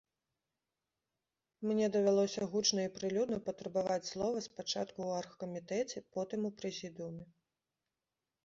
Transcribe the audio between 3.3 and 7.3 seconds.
патрабаваць слова спачатку ў аргкамітэце, потым у прэзідыуме.